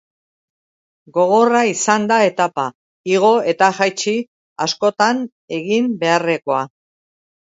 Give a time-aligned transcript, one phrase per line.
[1.17, 2.63] Gogorra izan da etapa,
[3.17, 4.13] igo eta jaitsi
[4.67, 5.23] askotan
[5.59, 6.63] egin beharrekoa.